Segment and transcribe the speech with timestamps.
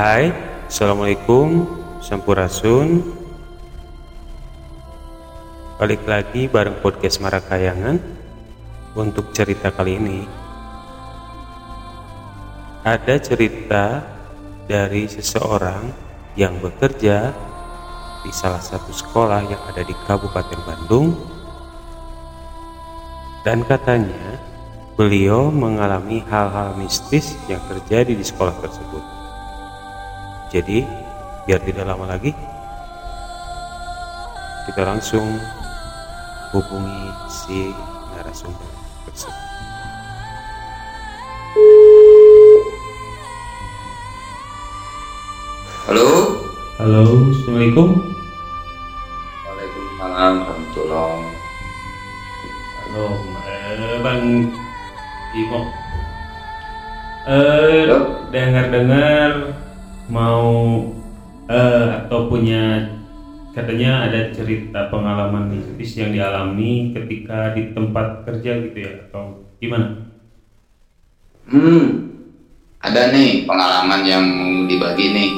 [0.00, 0.32] Hai,
[0.64, 1.68] Assalamualaikum,
[2.00, 3.04] Sampurasun.
[5.76, 8.00] Balik lagi bareng podcast Marakayangan
[8.96, 10.24] Untuk cerita kali ini.
[12.80, 14.00] Ada cerita
[14.64, 15.92] dari seseorang
[16.32, 17.36] yang bekerja
[18.24, 21.12] di salah satu sekolah yang ada di Kabupaten Bandung.
[23.44, 24.40] Dan katanya
[24.96, 29.19] beliau mengalami hal-hal mistis yang terjadi di sekolah tersebut.
[30.50, 30.82] Jadi,
[31.46, 32.34] biar tidak lama lagi,
[34.66, 35.38] kita langsung
[36.50, 37.70] hubungi si
[38.18, 38.66] narasumber
[39.06, 39.46] tersebut.
[45.86, 46.06] Halo.
[46.82, 47.88] Halo, Assalamualaikum.
[49.46, 51.30] Waalaikumsalam warahmatullahi
[52.90, 53.06] Halo,
[53.46, 54.50] eh, Bang
[55.30, 55.62] Imo.
[57.30, 57.86] Eh,
[58.34, 59.30] dengar-dengar
[60.10, 60.82] mau
[61.46, 62.90] eh, atau punya
[63.50, 70.06] katanya ada cerita pengalaman mistis yang dialami ketika di tempat kerja gitu ya atau gimana?
[71.50, 72.10] Hmm.
[72.80, 74.24] Ada nih pengalaman yang
[74.64, 75.30] dibagi nih.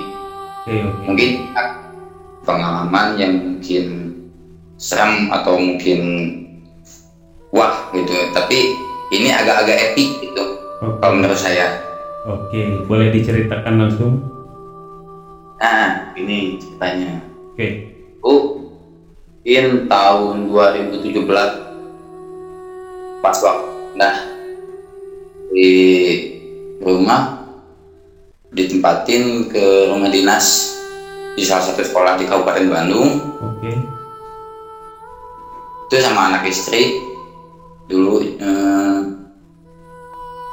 [0.62, 1.00] Oke, oke.
[1.11, 1.31] Mungkin
[2.47, 3.84] pengalaman yang mungkin
[4.78, 6.00] seram atau mungkin
[7.50, 8.15] wah gitu.
[8.31, 8.59] Tapi
[9.11, 10.45] ini agak-agak epic gitu.
[10.84, 11.03] Oke.
[11.03, 11.83] Kalau menurut saya.
[12.23, 14.42] Oke, boleh diceritakan langsung?
[15.63, 17.23] Nah, ini ceritanya.
[17.55, 17.95] Oke.
[18.19, 18.63] Oh,
[19.43, 21.27] in tahun 2017
[23.23, 24.15] pas waktu nah
[25.51, 25.71] di
[26.83, 27.43] rumah
[28.51, 30.75] ditempatin ke rumah dinas
[31.39, 33.11] di salah satu sekolah di Kabupaten Bandung
[33.43, 33.71] Oke.
[35.87, 36.99] itu sama anak istri
[37.87, 38.97] dulu eh,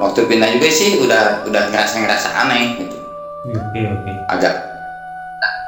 [0.02, 2.98] waktu pindah juga sih udah udah ngerasa ngerasa aneh gitu
[3.50, 4.12] Oke, oke.
[4.30, 4.54] agak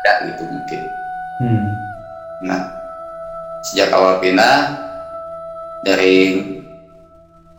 [0.02, 0.82] ada gitu mungkin
[1.42, 1.66] Hmm.
[2.46, 2.62] Nah,
[3.66, 4.78] sejak awal pindah
[5.82, 6.38] dari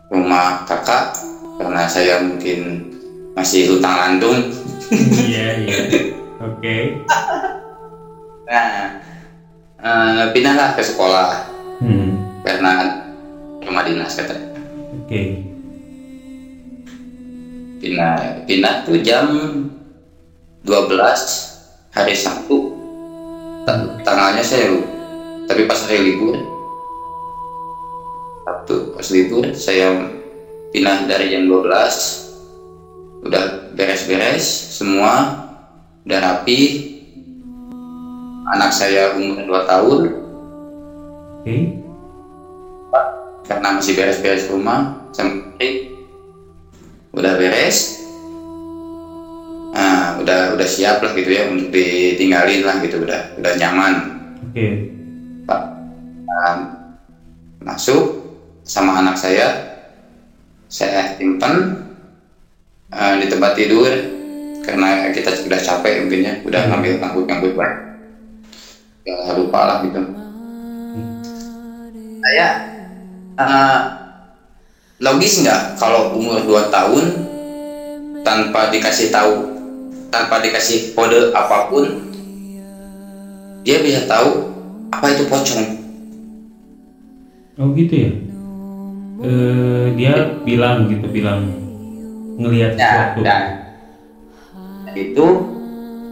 [0.07, 1.11] rumah kakak
[1.59, 2.79] karena saya mungkin
[3.35, 4.47] masih hutang landung.
[5.19, 5.77] Iya, iya.
[6.39, 6.95] Oke.
[8.47, 8.87] Nah,
[9.83, 11.43] eh, pindahlah ke sekolah
[11.83, 12.39] Hmm.
[12.47, 13.03] karena
[13.67, 14.47] rumah dinas katanya.
[14.95, 15.43] Oke.
[17.83, 19.27] Pindah, pindah tuh jam
[20.63, 21.52] 12
[21.93, 22.73] hari Sabtu.
[23.63, 24.89] Ta- Tanggalnya saya lupa.
[25.43, 26.35] Tapi pas hari libur
[28.43, 29.91] Sabtu pas libur saya
[30.71, 34.43] pindah dari jam 12 udah beres-beres
[34.75, 35.11] semua
[36.03, 36.59] udah rapi
[38.51, 39.99] anak saya umur 2 tahun
[41.39, 41.55] Oke.
[43.43, 45.91] karena masih beres-beres rumah sampai
[47.11, 48.02] udah beres
[49.73, 53.93] nah udah udah siap lah gitu ya untuk ditinggalin lah gitu udah udah nyaman.
[54.49, 54.67] Oke.
[55.49, 55.61] Pak
[56.33, 56.55] Nah,
[57.61, 58.03] masuk
[58.65, 59.47] sama anak saya.
[60.65, 61.85] Saya simpan
[62.89, 63.93] eh, di tempat tidur
[64.65, 67.79] karena kita sudah capek mungkin ya udah ngambil ngangkut ngangkut banget
[69.05, 70.01] ya lupa lah gitu.
[72.25, 72.47] Saya
[73.37, 73.79] eh,
[75.05, 77.05] logis nggak kalau umur 2 tahun
[78.25, 79.52] tanpa dikasih tahu
[80.13, 82.13] tanpa dikasih kode apa pun
[83.63, 84.53] dia bisa tahu
[84.89, 85.81] apa itu pocong
[87.53, 88.11] Oh gitu ya?
[89.21, 91.45] Eh dia bilang gitu, bilang
[92.35, 92.81] ngelihat Nah,
[93.13, 93.19] sesuatu.
[93.21, 93.41] dan
[94.91, 95.25] itu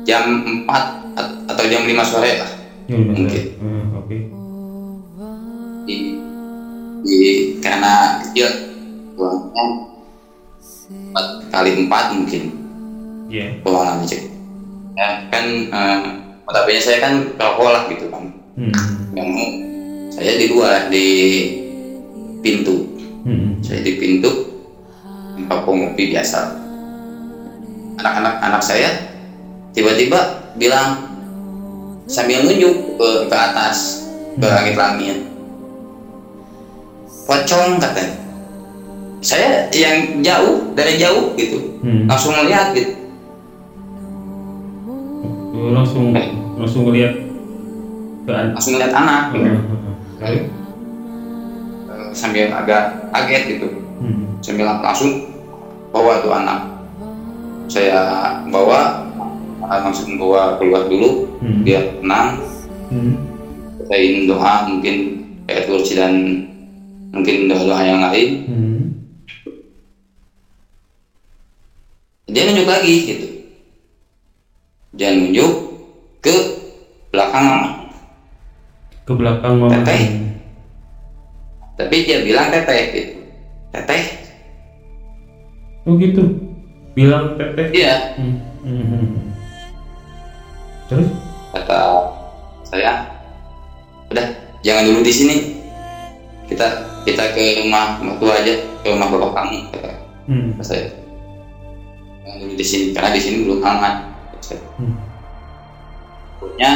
[0.03, 0.23] jam
[0.63, 0.69] 4
[1.11, 2.51] at- atau jam 5 sore lah
[2.87, 3.09] benar.
[3.11, 3.43] mungkin.
[3.57, 4.17] Eh, Oke.
[5.83, 5.95] di,
[7.01, 7.17] di
[7.57, 8.47] karena kecil
[9.11, 9.65] buangnya
[11.09, 12.60] empat kali empat mungkin
[13.63, 14.31] Ruangan cek
[14.95, 15.99] ya kan eh,
[16.45, 18.27] notabene saya kan perokok lah gitu kan.
[18.51, 19.15] Hmm.
[19.15, 19.47] yang mau
[20.11, 21.07] saya di luar di
[22.43, 22.91] pintu.
[23.21, 23.61] Hmm.
[23.63, 24.29] saya di pintu
[25.47, 26.59] rokok ngopi biasa.
[28.01, 28.89] Anak-anak anak saya
[29.71, 31.07] tiba-tiba bilang
[32.11, 35.17] sambil nunjuk ke, ke atas ke langit-langit.
[37.29, 38.15] Pocong katanya.
[39.21, 41.79] Saya yang jauh dari jauh gitu.
[41.81, 42.05] Hmm.
[42.09, 43.00] langsung melihat gitu
[45.61, 46.09] Lu langsung
[46.57, 47.13] langsung ngelihat
[48.25, 49.45] ke an- langsung melihat anak Eh, gitu.
[50.17, 50.41] eh, eh.
[51.85, 52.81] Eh, sambil agak
[53.13, 53.67] kaget gitu
[54.01, 54.25] Hmm.
[54.41, 55.13] sambil langsung
[55.93, 56.57] bawa tuh anak
[57.69, 58.01] saya
[58.49, 59.05] bawa
[59.69, 61.61] langsung bawa keluar dulu Hmm.
[61.61, 62.41] biar tenang
[62.89, 63.13] Hmm.
[63.77, 64.95] bacain doa mungkin
[65.45, 66.41] ayat kursi dan
[67.11, 68.81] mungkin doa-doa yang lain Hmm.
[72.25, 73.27] dia nunjuk lagi gitu
[74.91, 75.51] dia nunjuk
[76.19, 76.35] ke
[77.09, 77.69] belakang mama
[79.01, 79.71] Ke belakang mama.
[79.73, 80.01] Teteh.
[81.73, 83.13] tapi dia bilang teteh gitu
[83.71, 84.03] teteh
[85.81, 86.21] Oh gitu.
[86.93, 87.73] Bilang teteh.
[87.73, 88.37] iya Hmm.
[88.61, 89.17] hmm, hmm.
[90.85, 91.09] Terus?
[91.49, 91.79] kata
[92.63, 93.09] saya
[94.07, 94.27] udah
[94.61, 95.35] jangan dulu di sini
[96.45, 96.67] kita
[97.01, 99.91] kita ke rumah mertua aja ke rumah bapak kamu kata
[100.29, 100.53] Hmm.
[100.61, 100.85] saya
[102.21, 104.10] jangan dulu di sini karena di sini belum saya.
[104.77, 104.95] Hmm.
[106.37, 106.71] Pokoknya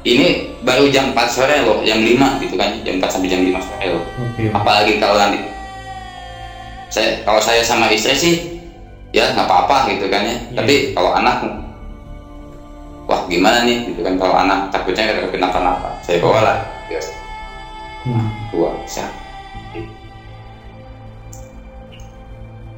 [0.00, 0.28] ini
[0.64, 3.86] baru jam 4 sore loh jam 5 gitu kan jam 4 sampai jam 5 sore
[3.92, 4.48] loh Oke.
[4.48, 5.44] apalagi kalau nanti
[6.88, 8.34] saya kalau saya sama istri sih
[9.12, 10.56] ya nggak apa-apa gitu kan ya Iya.
[10.56, 11.36] tapi kalau anak
[13.04, 16.58] wah gimana nih gitu kan kalau anak takutnya ada kenapa-napa saya bawa lah
[16.88, 17.00] ya
[18.00, 18.32] Hmm.
[18.48, 19.12] dua saya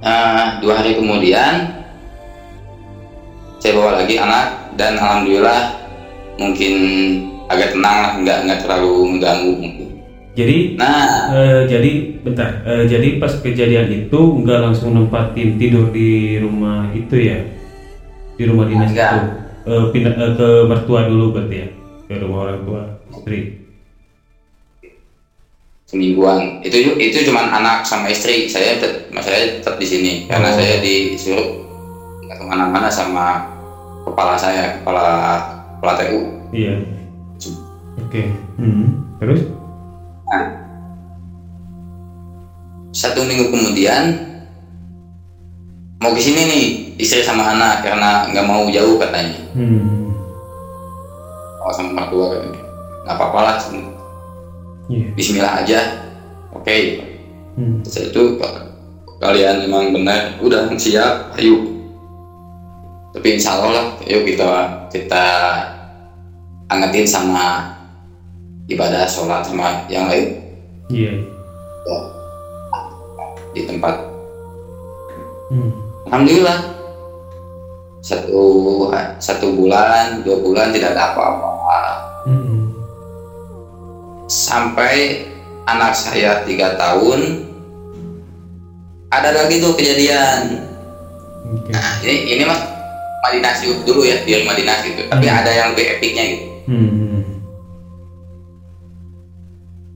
[0.03, 1.82] Nah, dua hari kemudian
[3.63, 5.79] saya bawa lagi anak dan alhamdulillah
[6.35, 6.75] mungkin
[7.47, 9.89] agak tenang lah nggak nggak terlalu mengganggu mungkin
[10.33, 11.91] Jadi nah eh, jadi
[12.25, 12.65] bentar.
[12.65, 17.37] Eh, jadi pas kejadian itu nggak langsung nempatin tidur di rumah itu ya?
[18.35, 19.13] Di rumah dinas Enggak.
[19.13, 19.21] itu.
[19.69, 21.69] Eh, pindah eh, ke mertua dulu berarti ya?
[22.09, 22.81] Ke rumah orang tua
[23.13, 23.61] istri.
[25.85, 30.57] semingguan itu itu cuman anak sama istri saya tet- saya tetap di sini karena Oh.
[30.57, 31.62] saya disuruh
[32.33, 33.45] nggak ke mana-mana sama
[34.03, 35.37] kepala saya kepala
[35.77, 36.75] kepala TU Iya.
[37.99, 38.25] Oke.
[38.57, 39.05] Hmm.
[39.21, 39.53] Terus?
[42.93, 44.17] satu minggu kemudian
[45.97, 46.65] mau ke sini nih
[46.97, 50.13] istri sama anak karena nggak mau jauh katanya Hmm.
[51.59, 52.61] mau sama mertua katanya
[53.03, 53.57] nggak apa-apa lah
[54.89, 55.07] Iya.
[55.13, 55.81] Bismillah aja
[56.53, 56.77] oke
[57.53, 57.81] Hmm.
[57.85, 58.41] saya itu
[59.19, 61.72] kalian memang benar udah siap ayo
[63.13, 64.49] tapi insya Allah lah ayo kita
[64.89, 65.25] kita
[66.67, 67.77] angetin sama
[68.67, 70.41] ibadah sholat sama yang lain
[70.89, 71.13] Iya.
[71.85, 71.99] ya,
[73.53, 73.97] di tempat
[75.53, 75.69] Hmm.
[76.09, 76.59] Alhamdulillah
[78.01, 78.41] satu
[79.21, 81.85] satu bulan dua bulan tidak ada apa-apa
[82.25, 82.73] Hmm.
[84.27, 85.29] sampai
[85.67, 87.45] anak saya tiga tahun
[89.13, 90.65] ada lagi tuh kejadian
[91.53, 91.69] Oke.
[91.69, 92.65] Nah, ini ini mas
[93.23, 95.39] rumah dinas dulu ya di rumah dinas gitu tapi Hmm.
[95.39, 97.23] ada yang lebih epicnya gitu Hmm.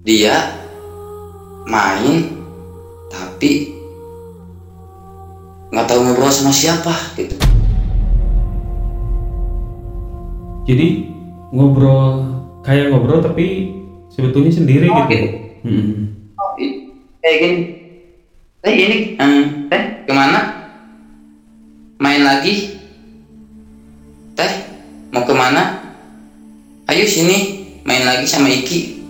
[0.00, 0.34] dia
[1.64, 2.38] main
[3.10, 3.74] tapi
[5.68, 7.34] nggak tahu ngobrol sama siapa gitu
[10.64, 10.86] Jadi
[11.50, 12.26] ngobrol
[12.62, 13.74] kayak ngobrol tapi
[14.08, 15.10] sebetulnya sendiri Oh, gitu.
[15.12, 15.28] gitu.
[15.62, 15.94] Hmm.
[16.36, 17.58] oh, i- kayak gini
[18.60, 19.34] teh ini eh,
[19.66, 20.38] teh ke mana
[21.96, 22.75] main lagi
[25.16, 25.80] mau ke mana
[26.86, 27.38] ayo sini
[27.82, 29.00] main lagi sama Iki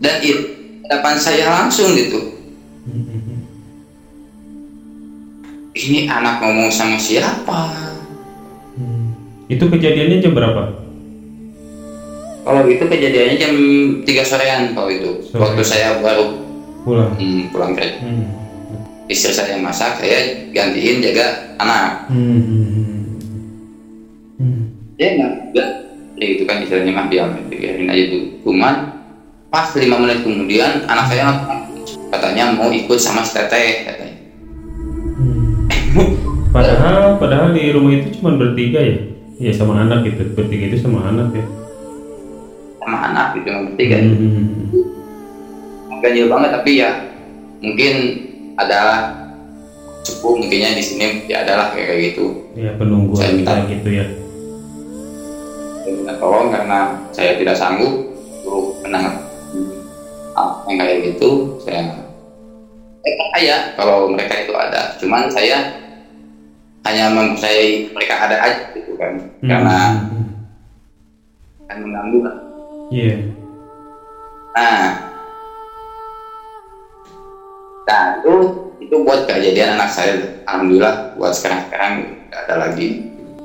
[0.00, 0.40] dan itu
[0.82, 2.40] hadapan saya langsung gitu
[2.80, 3.44] Hmm.
[5.76, 7.76] ini anak ngomong sama siapa
[8.72, 9.12] Hmm.
[9.46, 10.80] Itu kejadiannya jam berapa?
[12.40, 13.52] kalau itu kejadiannya jam
[14.00, 15.44] 3 sorean kalau itu Sore.
[15.44, 16.40] waktu saya baru
[16.80, 17.12] Pulang.
[17.14, 18.32] hmm, pulang kerja Hmm.
[19.06, 20.18] istri saya masak saya
[20.50, 21.26] gantiin jaga
[21.58, 22.79] anak Hmm.
[25.00, 25.02] Hmm.
[25.02, 25.68] dia nggak nggak
[26.14, 28.74] ya itu kan istilahnya mah biar biarin aja dulu cuman
[29.48, 31.24] pas lima menit kemudian anak saya
[32.10, 34.08] katanya mau ikut sama si teteh katanya
[35.90, 36.12] Hmm.
[36.50, 38.98] Padahal padahal di rumah itu cuma bertiga ya?
[39.38, 40.34] Iya sama anak gitu.
[40.34, 41.44] Bertiga itu sama anak ya.
[42.76, 44.68] sama anak gitu yang bertiga Hmm.
[46.00, 46.90] ganjil banget tapi ya
[47.58, 47.94] mungkin
[48.56, 48.80] ada
[50.00, 53.52] sepuh mungkinnya di sini ya adalah kayak kayak gitu Ya penunggu Saya minta.
[53.54, 54.04] kayak gitu ya.
[56.10, 56.78] Minta tolong karena
[57.14, 58.10] saya tidak sanggup
[58.42, 59.14] untuk menangkap
[60.34, 61.28] hal yang kayak gitu
[61.62, 61.86] saya
[63.00, 65.56] saya percaya kalau mereka itu ada cuman saya
[66.82, 69.48] hanya mempercayai mereka ada aja gitu kan Hmm.
[69.48, 69.78] karena
[71.64, 72.36] akan mengganggu kan
[72.90, 73.14] Iya.
[74.50, 74.82] nah
[77.86, 78.32] nah itu
[78.80, 81.92] itu buat kejadian anak saya alhamdulillah buat sekarang sekarang
[82.26, 82.88] nggak ada lagi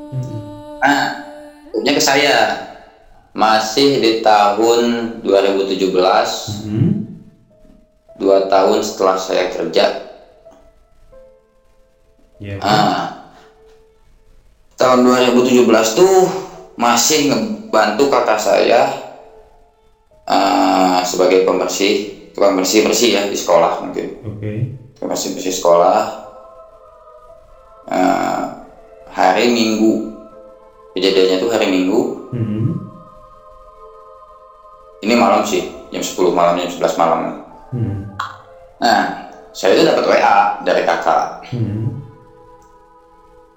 [0.06, 0.38] Hmm.
[0.80, 1.02] Nah,
[1.76, 2.36] punya ke saya
[3.36, 4.80] masih di tahun
[5.20, 7.20] 2017, Hmm.
[8.16, 9.86] dua tahun setelah saya kerja.
[12.40, 12.56] Iya.
[12.64, 13.28] Nah,
[14.80, 16.24] tahun 2017 tuh
[16.80, 18.82] masih ngebantu kakak saya
[20.26, 24.52] eh, sebagai pembersih, tukang bersih bersih ya di sekolah mungkin, Oke.
[24.98, 26.24] pembersih bersih sekolah.
[27.86, 28.44] Eh,
[29.12, 30.15] hari Minggu
[30.96, 32.72] kejadiannya tuh hari Minggu Hmm.
[35.00, 37.20] ini malam sih jam 10 malam jam 11 malam
[37.70, 38.12] Hmm.
[38.78, 41.84] nah saya itu dapat WA dari kakak Hmm.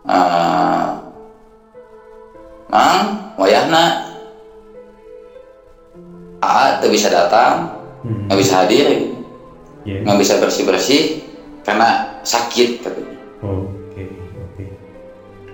[0.04, 0.86] Eh,
[2.68, 3.00] Mang
[3.36, 4.08] wayahna
[6.38, 8.26] A tuh bisa datang Hmm.
[8.26, 8.86] nggak bisa hadir
[9.82, 9.98] Ya.
[10.00, 11.02] nggak bisa bersih bersih
[11.62, 13.77] karena sakit katanya oke.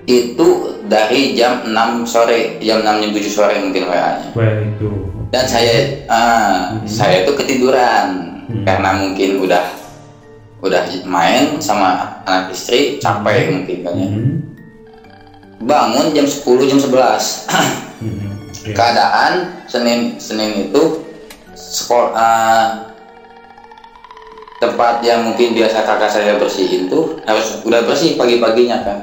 [0.04, 0.48] Itu
[0.84, 1.72] dari jam 6
[2.04, 4.88] sore jam 6 jam 7 sore mungkin WA-nya Wah itu.
[5.28, 5.74] dan saya
[6.06, 6.84] ah, Hmm.
[6.84, 8.06] saya itu ketiduran
[8.44, 8.62] Hmm.
[8.62, 9.64] karena mungkin udah
[10.60, 14.32] udah main sama anak istri capek mungkin kan ya Hmm.
[15.60, 17.48] bangun jam 10 jam 11
[17.98, 18.36] Hmm.
[18.62, 18.72] Ya.
[18.72, 19.32] keadaan
[19.64, 21.00] Senin Senin itu
[21.54, 22.84] sekolah
[24.56, 28.98] tempat yang mungkin biasa kakak saya bersihin tuh harus udah bersih pagi-paginya kan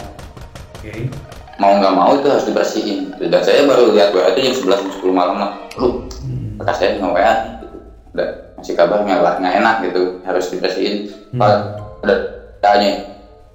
[0.82, 1.14] Oke.
[1.62, 4.92] mau nggak mau itu harus dibersihin dan saya baru lihat WA itu jam 11 jam
[4.98, 6.58] 10 malam lah Loh, Hmm.
[6.58, 7.78] kakak saya nge WA gitu.
[8.12, 10.96] udah ngasih kabar nggak nggak enak gitu harus dibersihin
[11.30, 11.78] Hmm.
[12.02, 12.18] Udah
[12.58, 13.06] tanya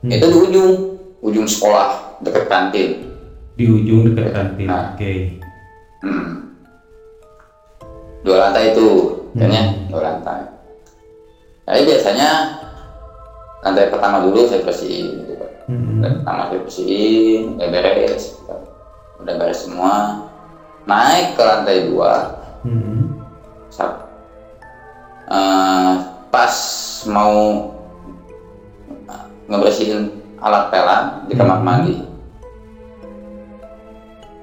[0.00, 0.11] Hmm.
[0.12, 0.71] itu di ujung
[1.18, 2.90] ujung sekolah dekat kantin
[3.56, 4.68] Di ujung dekat kantin.
[4.68, 4.92] Nah.
[4.92, 5.40] Oke.
[5.99, 6.52] Hmm.
[8.21, 8.87] Dua lantai itu,
[9.33, 9.87] kayaknya Hmm.
[9.88, 10.40] dua lantai.
[11.64, 12.28] Saya biasanya
[13.62, 15.50] lantai pertama dulu saya bersihin, gitu Pak.
[15.96, 16.20] Hmm.
[16.22, 18.36] Saya bersihin, udah beres,
[19.22, 19.94] udah beres semua.
[20.86, 22.12] Naik ke lantai dua,
[22.62, 23.16] Hmm.
[25.26, 25.92] eh,
[26.30, 26.54] pas
[27.10, 27.34] mau
[29.46, 31.66] ngebersihin alat pelan di kamar Hmm.
[31.66, 31.94] mandi.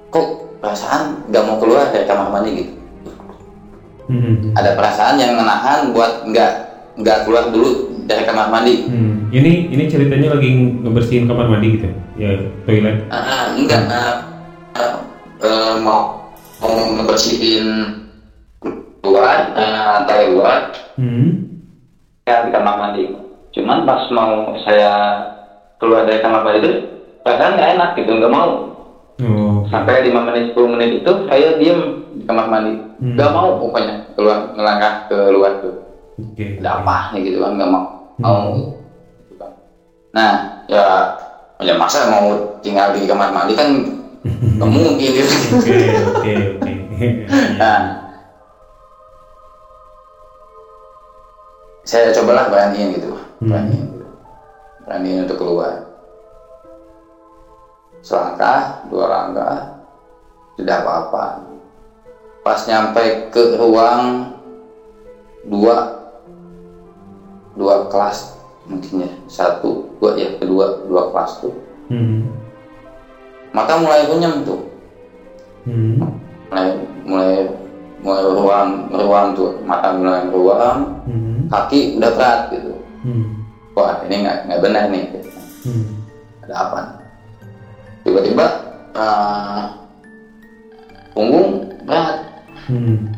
[0.10, 0.28] Kok
[0.60, 2.74] perasaan nggak mau keluar dari kamar mandi gitu?
[4.04, 4.52] Hmm.
[4.52, 6.52] ada perasaan yang menahan buat nggak
[7.00, 9.13] nggak keluar dulu dari kamar mandi Hmm.
[9.34, 10.50] Ini ini ceritanya lagi
[10.86, 11.96] ngebersihin kamar mandi gitu ya?
[12.22, 12.32] Ya
[12.70, 13.02] toilet.
[13.10, 14.14] Ah, enggak ah,
[15.42, 16.30] eh, mau
[16.62, 17.98] mau ngebersihin
[19.04, 21.58] luar lantai luar Hmm.
[22.24, 23.10] ya di kamar mandi
[23.50, 24.94] cuman pas mau saya
[25.76, 26.72] keluar dari kamar mandi itu
[27.20, 28.70] perasaan nggak enak gitu nggak mau
[29.22, 29.62] Oh.
[29.70, 31.80] sampai 5 menit 10 menit itu saya diem
[32.14, 33.18] di kamar mandi Hmm.
[33.18, 35.76] nggak mau pokoknya keluar ngelangkah ke luar tuh
[36.22, 36.62] Oke.
[36.62, 37.84] ada apa nih gitu kan nggak mau
[38.16, 38.62] mau Hmm.
[38.62, 38.83] kan.
[40.14, 40.34] Nah
[40.70, 41.10] ya
[41.60, 43.82] ya masa mau tinggal di kamar mandi kan
[44.62, 46.74] nggak mungkin gitu Oke oke oke.
[47.58, 47.80] nah
[51.84, 53.12] saya cobalah beraniin gitu
[53.44, 53.50] Hmm.
[53.52, 54.06] beraniin gitu.
[54.88, 55.74] beraniin untuk keluar
[58.00, 59.58] selangkah dua langkah
[60.56, 61.24] tidak apa-apa
[62.44, 64.32] pas nyampe ke ruang
[65.44, 65.76] dua
[67.56, 68.28] dua kelas
[68.64, 71.54] mungkin ya satu dua ya kedua dua kelas tuh
[71.92, 72.32] Hmm.
[73.52, 74.62] maka mulai runyem tuh
[75.68, 76.00] Hmm.
[76.48, 76.68] mulai
[77.04, 77.34] mulai
[78.00, 81.48] mulai ruang ruang tuh mata mulai ruang Hmm.
[81.52, 83.44] kaki udah berat gitu Hmm.
[83.76, 85.06] wah ini nggak nggak benar nih
[85.64, 85.86] Hmm.
[86.44, 86.80] ada apa
[88.04, 88.46] tiba-tiba
[88.94, 89.64] eh,
[91.12, 92.18] punggung berat
[92.64, 93.12] Hmm.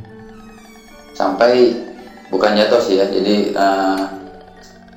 [1.13, 1.69] sampai
[2.33, 3.99] bukan jatuh sih ya jadi eh,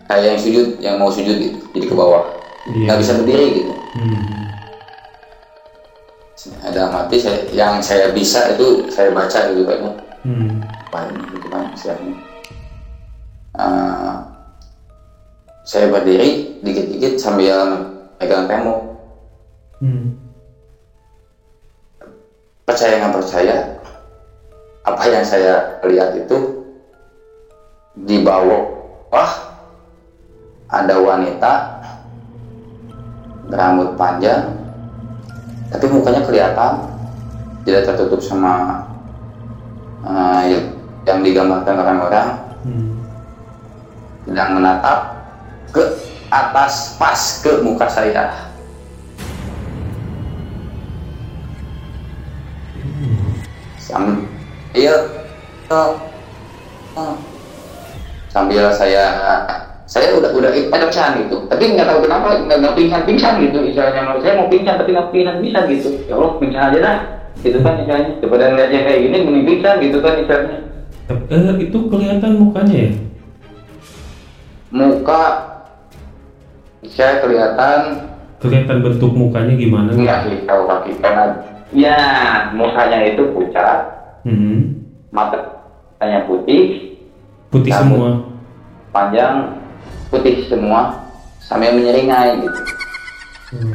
[0.09, 2.25] kayak yang sujud yang mau sujud gitu jadi ke bawah
[2.67, 2.85] Iya.
[2.85, 4.21] nggak bisa berdiri gitu Hmm.
[6.62, 9.93] ada mati saya yang saya bisa itu saya baca gitu kan ya.
[10.23, 10.61] Hmm.
[10.85, 11.21] apa ini
[11.73, 12.15] istilahnya
[13.55, 14.15] Eh,
[15.65, 17.57] saya berdiri dikit-dikit sambil
[18.17, 18.79] pegang tembok
[19.79, 20.15] Hmm.
[22.62, 23.57] percaya nggak percaya
[24.85, 26.37] apa yang saya lihat itu
[27.99, 28.62] di bawah
[29.09, 29.33] wah
[30.69, 31.53] ada wanita
[33.49, 34.53] berambut panjang
[35.69, 36.73] tapi mukanya kelihatan
[37.69, 38.85] tidak tertutup sama
[40.05, 40.43] eh,
[41.05, 42.29] yang- digambarkan orang-orang.
[42.69, 43.01] Hmm.
[44.29, 45.25] sedang menatap
[45.73, 45.81] ke
[46.29, 48.29] atas pas ke muka saya.
[53.81, 54.93] Sambil
[58.29, 59.05] sambil saya
[59.88, 64.21] saya udah udah pingsan gitu tapi nggak tahu kenapa nggak nggak pingsan pingsan gitu menurut
[64.21, 66.97] saya mau pingsan tapi nggak pingsan bisa gitu ya Allah pingsan aja dah
[67.38, 70.14] gitu kan istilahnya daripada ngeliatnya kayak gini mending pingsan gitu kan
[71.09, 72.90] Tapi, eh, itu kelihatan mukanya ya?
[74.68, 75.23] muka
[76.85, 77.80] saya kelihatan
[78.38, 79.90] Kelihatan bentuk mukanya gimana?
[79.90, 81.25] enggak sih kalau kaki karena
[81.73, 81.99] ya
[82.52, 84.85] mukanya itu pucat Hmm.
[85.09, 86.92] matanya putih
[87.49, 87.97] Putih Rambut.
[87.97, 88.11] semua.
[88.92, 89.58] panjang
[90.09, 90.97] putih semua
[91.45, 92.61] sambil menyeringai gitu.
[93.49, 93.73] Hmm.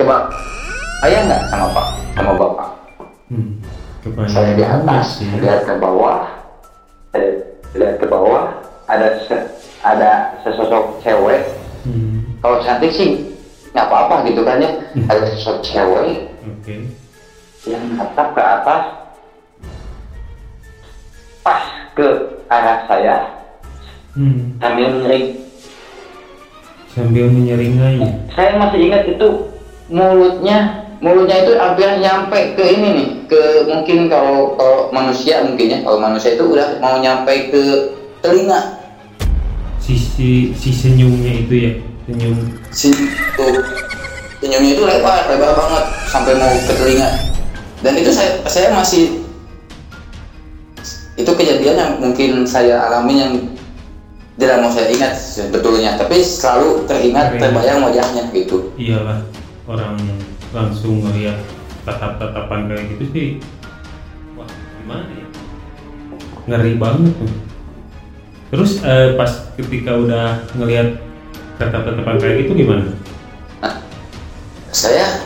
[0.00, 0.32] coba
[1.04, 1.86] ayah nggak sama pak?
[2.16, 2.68] Sama bapak?
[3.28, 3.52] Hmm.
[4.00, 6.20] kebanyakan saya di atas lihat ke bawah.
[7.12, 7.28] Saya
[7.76, 8.44] lihat ke bawah
[8.88, 9.48] ada se-
[9.84, 11.44] ada sesosok cewek.
[11.84, 12.24] Hmm.
[12.44, 13.28] kalau cantik sih
[13.72, 14.70] nggak apa-apa gitu kan ya.
[14.96, 15.04] Hmm.
[15.08, 16.28] ada sesosok cewek.
[16.48, 16.74] Oke.
[17.68, 18.82] Yang natap ke atas
[21.40, 21.64] pas
[21.96, 22.08] ke
[22.48, 23.16] arah saya.
[24.10, 24.58] Hmm.
[24.58, 25.38] sambil ngering
[26.92, 28.02] sambil menyeringai
[28.34, 29.28] saya masih ingat itu
[29.90, 35.78] mulutnya mulutnya itu hampir nyampe ke ini nih ke mungkin kalau kalau manusia mungkin ya
[35.80, 37.62] kalau manusia itu udah mau nyampe ke
[38.20, 38.76] telinga.
[39.80, 41.72] Sisi si senyumnya itu ya
[42.04, 42.36] senyum.
[42.68, 43.64] Sini tuh
[44.44, 47.08] senyumnya itu lebar lebar banget sampai mau ke telinga.
[47.80, 49.24] Dan itu saya saya masih
[51.16, 53.32] itu kejadian yang mungkin saya alami yang
[54.40, 57.42] tidak mau saya ingat sebetulnya tapi selalu teringat Teringat.
[57.44, 58.72] terbayang wajahnya gitu.
[58.80, 59.20] Iyalah
[59.68, 60.00] orang
[60.56, 61.36] langsung ngeliat
[61.84, 63.28] tatap-tatapan kayak gitu sih
[64.32, 64.48] wah
[64.80, 65.26] gimana ya?
[66.48, 67.32] Ngeri banget tuh.
[68.50, 69.30] Terus eh, pas
[69.60, 70.98] ketika udah ngelihat
[71.60, 72.96] tatap-tatapan kayak gitu gimana?
[74.72, 75.20] Saya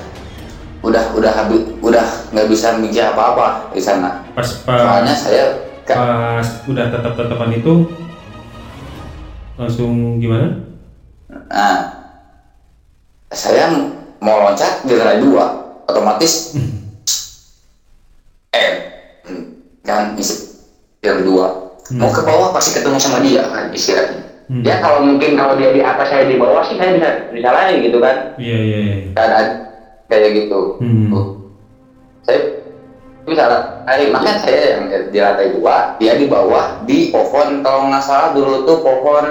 [0.82, 2.04] udah udah habis udah
[2.34, 4.26] nggak bisa mikir apa-apa di sana.
[4.34, 5.44] Pas pas soalnya saya
[5.86, 7.86] pas udah tatap-tatapan itu
[9.54, 10.50] langsung gimana
[11.46, 11.76] nah
[13.30, 13.70] saya
[14.18, 15.44] mau loncat di lantai dua
[15.86, 16.52] otomatis
[18.52, 18.70] eh
[19.82, 20.34] kan isi
[21.00, 22.00] yang kedua Hmm.
[22.00, 24.64] mau ke bawah pasti ketemu sama dia kan istilahnya Hmm.
[24.64, 27.80] ya kalau mungkin kalau dia di atas saya di bawah sih saya bisa bisa lari
[27.80, 29.46] gitu kan iya iya iya keadaan
[30.08, 31.12] kayak gitu Hmm.
[31.12, 31.24] Tuh.
[32.24, 32.40] saya
[33.24, 33.42] bisa
[33.84, 38.32] lari makanya saya yang di lantai dua dia di bawah di pohon kalau nggak salah
[38.32, 39.24] dulu tuh pohon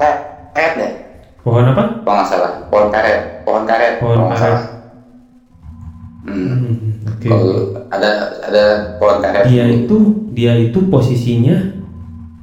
[0.00, 0.92] karet deh.
[1.40, 2.04] Pohon apa?
[2.04, 2.52] Kalau nggak salah.
[2.68, 3.20] Pohon karet.
[3.44, 3.94] Pohon karet.
[4.00, 4.52] Pohon kalau nggak karet.
[4.56, 4.62] salah.
[6.20, 6.48] Hmm.
[6.52, 6.76] Hmm,
[7.08, 7.28] oke.
[7.28, 7.52] Kalau
[7.88, 8.10] ada
[8.44, 8.64] ada
[9.00, 9.44] pohon karet.
[9.48, 9.96] Dia itu
[10.32, 11.56] dia itu posisinya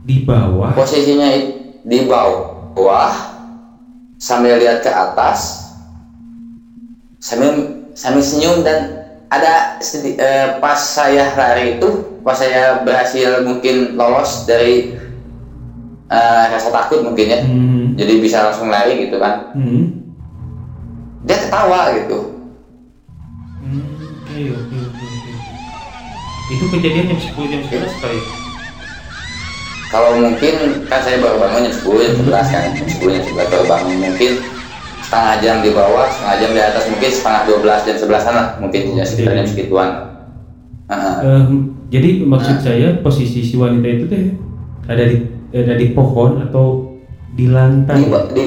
[0.06, 0.74] di bawah.
[0.74, 1.30] Posisinya
[1.86, 3.13] di bawah.
[4.17, 5.70] Sambil lihat ke atas.
[7.22, 13.98] Sambil sambil senyum dan ada sedi- eh, pas saya lari itu pas saya berhasil mungkin
[14.00, 14.96] lolos dari
[16.08, 17.96] eh, rasa takut mungkin ya hmm.
[17.96, 20.08] jadi bisa langsung lari gitu kan Hmm.
[21.22, 22.20] dia ketawa gitu
[23.60, 25.06] Hmm, oke oke oke.
[26.48, 28.20] Itu kejadian jam 10 jam 11 kali.
[29.88, 33.52] kalau mungkin kan saya baru bangun jam 10 jam 11 kan jam 10 jam 11
[33.52, 34.32] baru bangun mungkin
[35.00, 38.82] setengah jam di bawah setengah jam di atas mungkin setengah 12 jam 11 lah mungkin
[38.93, 39.89] ya sekitar jam segituan
[40.88, 41.15] Heeh.
[41.22, 41.52] Em,
[41.88, 44.32] jadi maksud saya posisi si wanita itu teh
[44.88, 46.98] ada di ada di pohon atau
[47.38, 48.04] di lantai.
[48.04, 48.46] di, di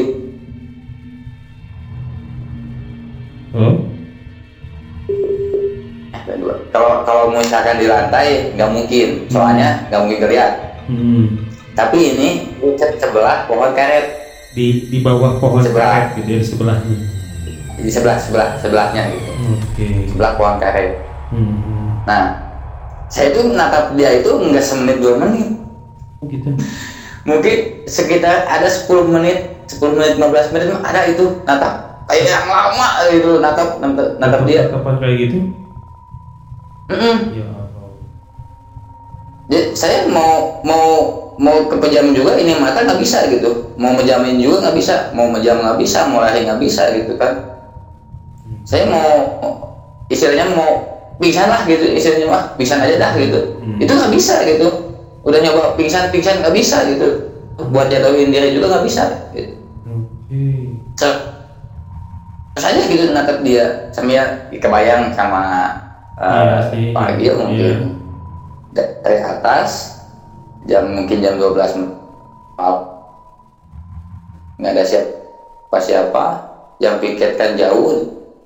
[6.40, 6.54] dua.
[6.70, 11.24] kalau kalau misalkan di lantai nggak mungkin soalnya nggak mungkin kelihatan hmm.
[11.74, 12.28] tapi ini
[12.98, 14.06] sebelah pohon karet
[14.54, 16.14] di di bawah pohon Sebelah.
[16.14, 16.96] karet gitu ya di sebelahnya.
[17.80, 19.86] di sebelah sebelah sebelahnya gitu Oke.
[20.10, 20.90] sebelah pohon karet
[21.30, 22.02] Hmm.
[22.10, 22.42] nah
[23.06, 25.59] saya itu menatap dia itu nggak semenit dua menit
[26.28, 26.52] gitu.
[27.24, 32.88] mungkin sekitar ada 10 menit 10 menit 15 menit ada itu natap kayak yang lama
[33.12, 35.36] itu natap natap, natap dia Kapan kayak gitu?
[36.90, 37.16] Mm-mm.
[37.30, 37.86] Ya Allah.
[39.46, 40.86] Jadi saya mau mau
[41.38, 45.56] mau kepejam juga ini mata nggak bisa gitu mau menjamin juga nggak bisa mau menjam
[45.62, 47.48] nggak bisa mau lari nggak bisa gitu kan
[48.68, 49.08] saya mau
[50.12, 50.84] istilahnya mau
[51.16, 53.78] pingsan lah gitu istilahnya mah pingsan aja dah gitu Hmm.
[53.80, 54.89] itu nggak bisa gitu
[55.26, 57.08] udah nyoba pingsan pingsan nggak bisa gitu.
[57.70, 59.04] Buat jatuhin diri juga nggak bisa
[59.36, 59.52] gitu.
[60.96, 61.22] Ter-
[62.54, 65.70] terus aja gitu natap dia sambil kebayang sama
[66.18, 67.32] uh, sih, pagi iya.
[67.36, 67.76] mungkin.
[68.70, 69.90] Da- dari atas
[70.68, 72.76] jam mungkin jam 12 malam.
[74.60, 76.24] Nggak ada siapa siapa
[76.80, 77.96] yang piket kan jauh.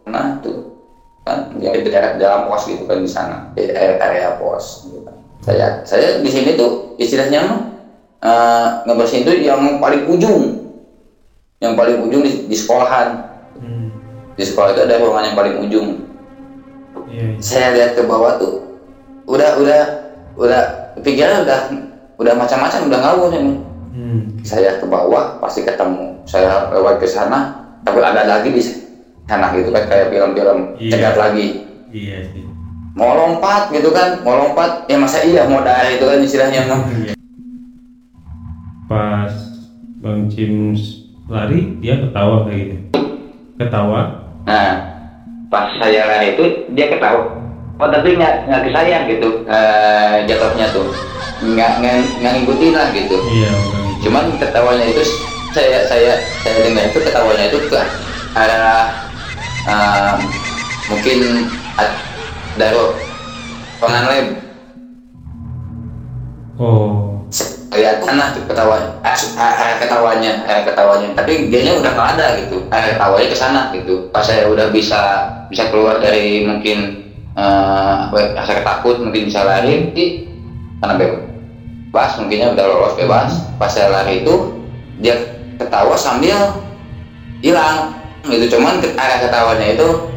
[0.06, 0.58] Nah tuh.
[1.24, 4.84] Kan dia di daerah dalam pos gitu kan di sana di area, area pos.
[4.84, 5.03] gitu.
[5.44, 7.44] Saya saya di sini tuh istilahnya
[8.18, 10.64] uh, ngebersihin itu yang paling ujung
[11.60, 13.86] yang paling ujung di, di sekolahan Hmm.
[14.34, 15.88] di sekolah itu ada ruangan yang paling ujung
[17.06, 17.22] Iya.
[17.30, 17.38] iya.
[17.38, 18.66] saya lihat ke bawah tuh
[19.24, 19.80] udah udah
[20.34, 20.62] udah
[20.98, 21.58] pikiran udah
[22.16, 23.54] udah macam-macam udah ngawur ini
[23.94, 24.26] Hmm.
[24.42, 28.58] saya ke bawah pasti ketemu saya lewat ke sana tapi ada lagi di
[29.22, 30.90] sana gitu kan kayak film-film Iya.
[30.90, 31.46] cegat lagi
[31.94, 32.42] Iya sih.
[32.94, 34.86] Mau lompat gitu kan mau lompat.
[34.86, 37.14] Ya masa iya mau dari itu kan istilahnya mah Iya.
[38.86, 39.34] Pas
[40.00, 40.76] Bang Cim
[41.26, 43.00] lari, dia ketawa kayak gitu.
[43.58, 44.00] Ketawa.
[44.44, 44.76] nah
[45.48, 47.34] pas saya lari itu dia ketawa.
[47.80, 49.42] Oh tapi nggak nggak ke saya gitu.
[49.48, 50.86] Eh, jatuhnya tuh.
[51.42, 51.70] Nggak
[52.22, 53.16] nggak ngikutin lah gitu.
[53.34, 53.50] Iya
[54.04, 55.00] itu cuman ketawanya itu
[55.56, 56.12] saya saya
[56.44, 57.80] saya dengar itu ketawanya itu ke
[58.36, 58.90] arah
[59.64, 60.12] eh,
[60.92, 61.48] mungkin
[62.54, 62.94] daro
[63.82, 64.26] pengan lab
[66.58, 67.14] oh.
[67.74, 71.10] Lihat tanah tuh ketawa as- a- arah ketawanya arah ketawanya.
[71.18, 72.62] Tapi dianya udah nggak ada gitu.
[72.70, 74.06] Arah ketawanya ke sana gitu.
[74.14, 77.02] Pas saya udah bisa bisa keluar dari mungkin
[77.34, 80.22] eh, ya, rasa takut mungkin bisa lari di
[80.78, 82.14] karena bebas.
[82.22, 83.42] Mungkinnya udah lolos bebas.
[83.58, 84.54] Pas saya lari itu
[85.02, 85.18] dia
[85.58, 86.54] ketawa sambil
[87.42, 87.90] hilang.
[88.22, 88.54] Gitu.
[88.54, 90.13] Cuman arah ketawanya itu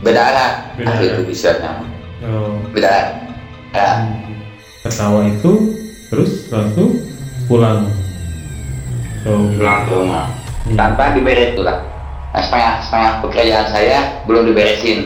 [0.00, 1.02] beda arah Beda Ah, arah.
[1.02, 1.70] gitu istilahnya
[2.24, 2.56] oh.
[2.70, 3.08] Beda arah
[3.72, 3.88] ya
[4.82, 5.52] ketawa itu
[6.06, 6.94] terus langsung
[7.44, 7.90] pulang.
[9.20, 10.26] So pulang ke rumah.
[10.62, 10.74] Hmm.
[10.74, 11.78] tanpa diberes tuh lah.
[12.30, 14.98] Nah, setengah setengah pekerjaan saya belum diberesin.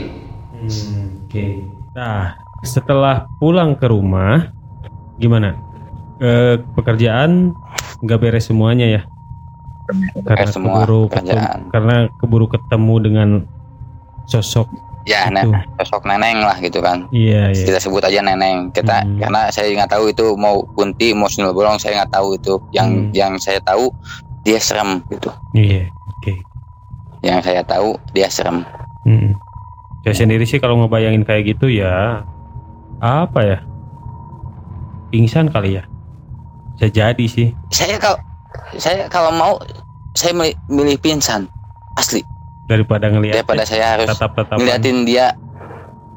[0.57, 1.45] Hmm, oke.
[1.93, 4.53] Nah setelah pulang ke rumah
[5.17, 5.57] gimana?
[6.21, 7.57] Eh, pekerjaan
[8.01, 9.03] nggak beres semuanya ya?
[10.23, 13.29] Karena semua keburu ketemu, karena keburu ketemu dengan
[14.31, 14.71] sosok
[15.03, 15.35] ya Itu.
[15.35, 19.19] nen sosok neneng lah gitu kan iya iya kita sebut aja neneng kita Hmm.
[19.19, 22.89] karena saya nggak tahu itu mau kunti mau sundel bolong saya nggak tahu itu yang
[22.89, 23.11] Hmm.
[23.11, 23.91] yang saya tahu
[24.41, 26.33] dia serem gitu iya oke
[27.21, 28.63] yang saya tahu dia serem
[29.01, 29.33] Hmm.
[30.01, 32.25] Saya sendiri sih kalau ngebayangin kayak gitu ya
[32.99, 33.59] apa ya?
[35.11, 35.85] Pingsan kali ya.
[36.73, 37.49] Bisa jadi sih.
[37.69, 38.17] saya kalau
[38.77, 39.57] saya kalau mau
[40.13, 41.49] saya milih, milih pingsan
[41.95, 42.25] asli
[42.71, 44.57] Daripada ngelihat daripada saya harus tatap-tatapan.
[44.57, 45.35] ngeliatin dia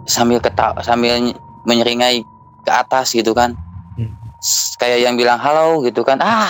[0.05, 2.21] sambil ketawa sambil ny- menyeringai
[2.61, 3.57] ke atas gitu kan
[3.93, 4.09] Hmm.
[4.75, 6.49] Kayak yang bilang halo gitu kan ah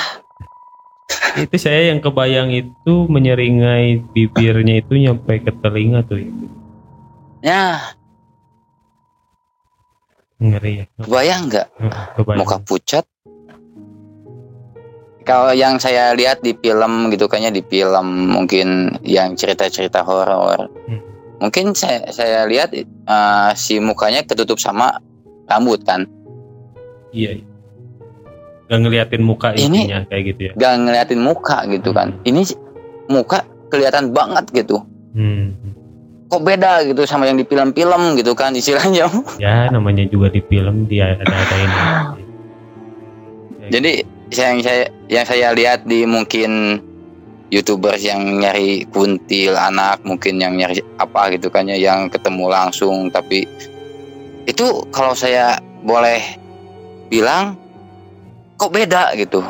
[1.39, 6.19] Itu saya yang kebayang itu menyeringai bibirnya itu nyampe ke telinga tuh.
[7.39, 7.79] ya
[10.35, 10.85] Ngeri ya.
[10.97, 11.67] kebayang nggak
[12.35, 13.05] muka pucat
[15.23, 18.67] kalau yang saya lihat di film gitu kayaknya di film mungkin
[19.01, 20.99] yang cerita-cerita horor Hmm.
[21.39, 22.87] mungkin saya saya lihat eh,
[23.53, 24.99] si mukanya ketutup sama
[25.45, 26.05] rambut kan
[27.09, 27.39] Iya.
[28.65, 30.51] Gak ngeliatin muka Ini- intinya kayak gitu ya.
[30.55, 32.57] gak ngeliatin muka gitu kan ini si-
[33.05, 34.81] muka kelihatan banget gitu
[35.13, 35.53] Hmm.
[36.25, 39.05] kok beda gitu sama yang di film-film gitu kan istilahnya
[39.37, 41.79] Ya namanya juga di film dia ada ada ini.
[43.73, 43.93] jadi
[44.37, 46.81] yang saya yang saya lihat di mungkin
[47.49, 53.13] youtubers yang nyari kuntil anak mungkin yang nyari apa gitu kan ya yang ketemu langsung
[53.13, 53.45] tapi
[54.49, 56.19] itu kalau saya boleh
[57.07, 57.53] bilang
[58.57, 59.43] kok beda gitu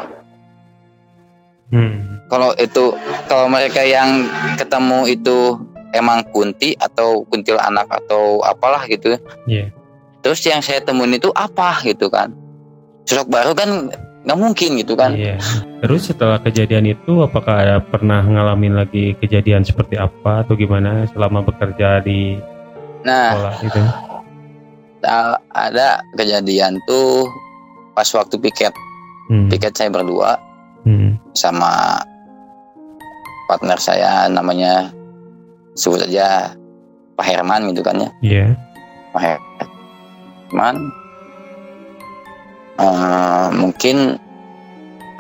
[1.73, 2.21] Hmm.
[2.29, 2.93] kalau itu
[3.25, 4.29] kalau mereka yang
[4.61, 5.57] ketemu itu
[5.89, 9.17] emang kunti atau kuntil anak atau apalah gitu
[9.49, 9.73] Iya.
[10.21, 12.29] terus yang saya temuin itu apa gitu kan
[13.09, 13.89] sosok baru kan
[14.23, 15.35] nggak mungkin gitu kan Iya.
[15.83, 21.43] Terus setelah kejadian itu apakah ada pernah ngalamin lagi kejadian seperti apa atau gimana selama
[21.43, 22.39] bekerja di
[23.03, 23.81] nah sekolah itu?
[25.51, 27.27] ada kejadian tuh
[27.91, 28.71] pas waktu piket
[29.23, 29.47] Hmm.
[29.47, 30.35] piket saya berdua
[30.83, 31.15] Hmm.
[31.31, 31.99] sama
[33.45, 34.91] partner saya namanya
[35.75, 36.51] sebut aja
[37.13, 38.47] Pak Herman gitu kan ya Iya.
[39.11, 40.75] Pak Herman
[42.73, 44.17] Eh, mungkin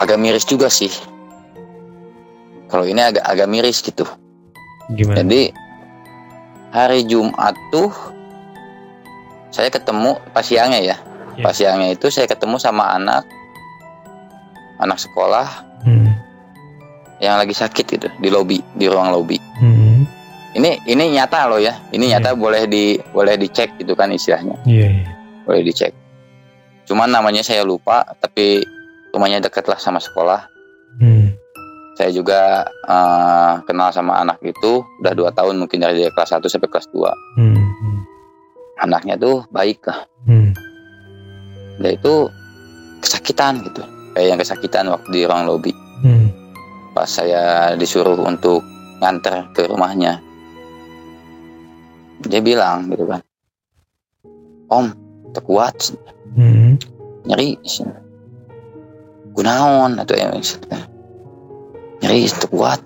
[0.01, 0.89] agak miris juga sih
[2.65, 4.09] kalau ini agak agak miris gitu
[4.89, 5.21] Gimana?
[5.21, 5.53] Jadi
[6.73, 7.93] hari Jumat tuh
[9.47, 10.97] saya ketemu pas siangnya ya.
[11.37, 11.43] Iya.
[11.45, 13.23] Pas siangnya itu saya ketemu sama anak
[14.81, 15.47] anak sekolah
[15.85, 16.09] Hmm.
[17.19, 19.37] yang lagi sakit gitu di lobi, di ruang lobi.
[19.61, 20.03] Hmm.
[20.57, 21.79] Ini ini nyata loh ya.
[21.91, 22.17] Ini Iya.
[22.19, 24.57] nyata boleh di boleh dicek gitu kan istilahnya.
[24.65, 24.87] Iya.
[24.99, 25.11] iya.
[25.45, 25.93] Boleh dicek.
[26.83, 28.63] Cuman namanya saya lupa tapi
[29.13, 30.47] rumahnya dekat lah sama sekolah.
[30.99, 31.33] Hmm.
[31.93, 36.69] Saya juga eh, kenal sama anak itu udah dua tahun mungkin dari kelas 1 sampai
[36.69, 37.05] kelas 2.
[37.37, 37.61] Hmm.
[38.81, 40.03] Anaknya tuh baik lah.
[40.23, 40.55] Hmm.
[41.81, 42.29] dia itu
[43.01, 43.81] kesakitan gitu
[44.13, 46.27] kayak yang kesakitan waktu di ruang lobi Hmm.
[46.91, 48.59] pas saya disuruh untuk
[48.99, 50.19] nganter ke rumahnya
[52.27, 53.23] dia bilang gitu kan
[54.67, 54.91] om
[55.31, 55.95] terkuat
[56.33, 56.81] Hmm.
[57.23, 57.55] nyeri
[59.33, 60.33] gunaon atau yang
[62.01, 62.83] nyeri terkuat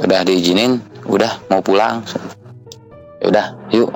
[0.00, 2.02] udah diizinin udah mau pulang.
[3.20, 3.90] Ya udah yuk.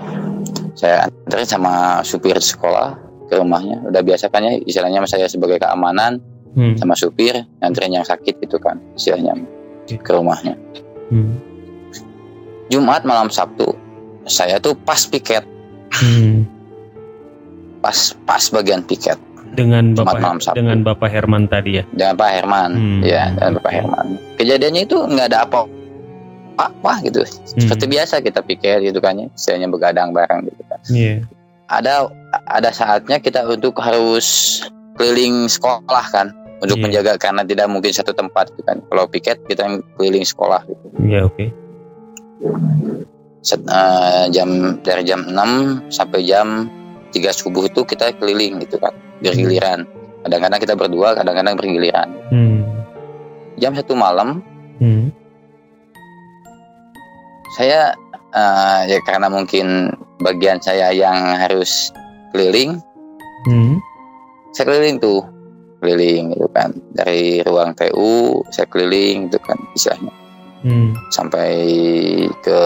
[0.75, 2.99] Saya anterin sama supir sekolah
[3.31, 3.81] ke rumahnya.
[3.89, 6.21] Udah biasa kan ya istilahnya saya sebagai keamanan.
[6.55, 6.79] Hmm.
[6.79, 9.35] sama supir nganterin yang sakit gitu kan istilahnya
[9.91, 10.55] ke rumahnya.
[11.11, 11.35] Hmm.
[12.71, 13.75] Jumat malam Sabtu
[14.23, 15.43] saya tuh pas piket
[15.95, 16.43] Hmm.
[17.79, 19.21] pas pas bagian piket
[19.55, 20.57] Dengan Jumat Bapak malam Sabtu.
[20.57, 21.85] dengan Bapak Herman tadi ya.
[21.89, 23.01] dengan Pak Herman Hmm.
[23.03, 25.59] ya dengan Bapak Herman kejadiannya itu nggak ada apa
[26.57, 27.61] apa gitu Hmm.
[27.61, 31.15] seperti biasa kita piket gitu kan ya istilahnya begadang bareng gitu kan Iya.
[31.67, 32.09] ada
[32.47, 34.59] ada saatnya kita untuk harus
[34.95, 36.85] keliling sekolah kan untuk Iya.
[36.85, 41.27] menjaga karena tidak mungkin satu tempat gitu kan kalau piket kita keliling sekolah gitu Iya,
[41.27, 41.45] oke.
[43.45, 44.49] Set- eh, jam
[44.81, 46.65] dari jam 6 sampai jam
[47.13, 49.85] 3 subuh itu kita keliling gitu kan bergiliran
[50.25, 52.65] kadang-kadang kita berdua kadang-kadang bergiliran Hmm.
[53.55, 54.41] jam satu malam
[54.81, 55.13] Hmm.
[57.53, 57.93] saya
[58.33, 61.95] eh, ya karena mungkin bagian saya yang harus
[62.33, 62.81] keliling
[63.45, 63.77] Hmm.
[64.51, 65.21] saya keliling tuh
[65.79, 70.13] keliling gitu kan dari ruang TU saya keliling gitu kan istilahnya
[70.65, 70.97] Hmm.
[71.13, 71.53] sampai
[72.41, 72.61] ke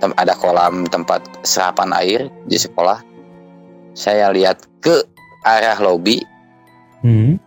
[0.00, 3.00] tem- ada kolam tempat serapan air di sekolah.
[3.96, 5.04] Saya lihat ke
[5.44, 6.20] arah lobi.
[7.04, 7.38] Hmm.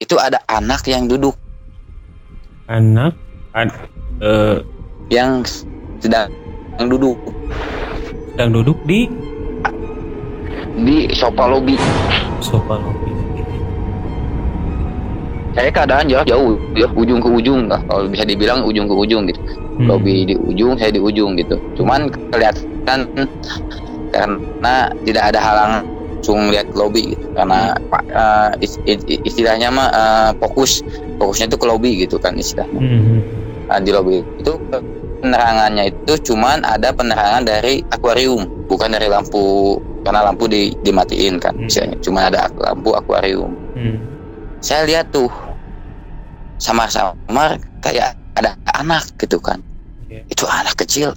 [0.00, 1.36] itu ada anak yang duduk.
[2.72, 3.12] Anak?
[3.52, 3.68] An-
[4.24, 4.64] eh,
[5.12, 5.44] yang
[6.00, 6.32] sedang
[6.80, 7.20] yang duduk.
[8.32, 9.12] sedang duduk di?
[10.80, 11.76] Di sofa lobi.
[12.40, 13.12] Sofa lobi.
[15.52, 16.88] saya keadaan jauh jauh ya.
[16.96, 17.84] Ujung ke ujung lah.
[17.84, 19.42] Kalau bisa dibilang ujung ke ujung gitu
[19.80, 19.88] Hmm.
[19.88, 23.08] lobi di ujung saya di ujung gitu cuman kelihatan
[24.12, 24.74] karena
[25.06, 25.72] tidak ada halang
[26.20, 27.72] langsung lihat lobi gitu karena
[28.60, 28.76] is-
[29.24, 30.84] istilahnya mah eh, fokus
[31.16, 33.20] fokusnya itu ke lobi gitu kan istilahnya Hmm.
[33.70, 34.52] Nah, di lobi itu
[35.22, 41.56] penerangannya itu cuman ada penerangan dari akuarium bukan dari lampu karena lampu di, dimatiin kan
[41.56, 41.70] Hmm.
[41.70, 43.96] istilahnya cuma ada lampu akuarium Hmm.
[44.60, 45.30] saya lihat tuh
[46.60, 49.62] samar-samar kayak ada anak gitu kan
[50.10, 50.22] Iya.
[50.26, 51.14] itu anak kecil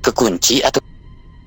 [0.00, 0.78] kekunci atau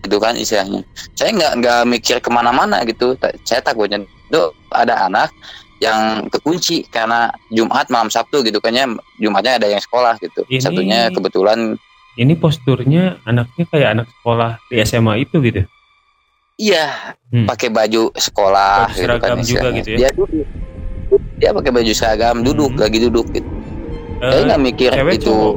[0.02, 0.82] gitu kan istilahnya
[1.14, 5.30] saya nggak nggak mikir ke mana-mana gitu saya takutnya itu ada anak
[5.78, 10.60] yang kekunci karena Jumat malam Sabtu gitu kan ya Jumatnya ada yang sekolah gitu Ini-
[10.60, 11.78] Sabtunya kebetulan
[12.16, 15.64] Ini posturnya anaknya kayak anak sekolah di SMA itu gitu.
[16.58, 17.46] iya Hmm.
[17.46, 19.98] pakai baju sekolah Baju gitu kan juga gitu ya?
[19.98, 20.48] dia duduk
[21.38, 22.82] dia pakai baju seragam duduk Hmm.
[22.82, 23.48] lagi duduk gitu
[24.20, 25.56] saya Eh, nggak mikir itu cowok?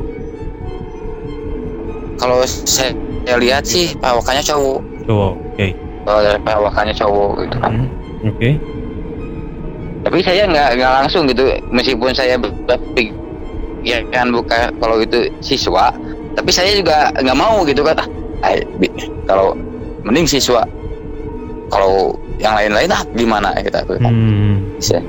[2.23, 2.95] Kalau saya
[3.35, 5.33] lihat sih perawakannya cowok cowok.
[5.53, 5.67] Oke.
[6.03, 7.89] kalau dari perawakannya cowok gitu kan Hmm.
[8.29, 8.51] Oke.
[10.01, 13.11] tapi saya nggak nggak langsung gitu meskipun saya berpikir
[13.83, 15.91] ya kan bukan kalau itu siswa
[16.33, 17.99] tapi saya juga nggak mau gitu kan
[18.41, 19.59] ah, bi- kalau
[20.01, 20.63] mending siswa
[21.69, 24.63] kalau yang lain-lain ah gimana gitu aku Hmm.
[24.79, 25.03] saya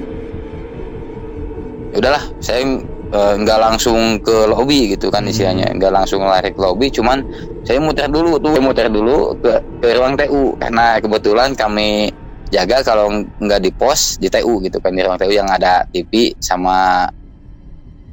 [1.94, 2.66] udahlah saya
[3.14, 5.32] eh, nggak langsung ke lobby gitu kan Hmm.
[5.32, 7.22] istilahnya nggak langsung lari ke lobby cuman
[7.64, 8.60] saya muter dulu tuh.
[8.60, 12.12] Muter dulu ke, ke ruang TU karena kebetulan kami
[12.52, 13.08] jaga kalau
[13.40, 17.08] nggak di pos di TU gitu kan di ruang TU yang ada TV sama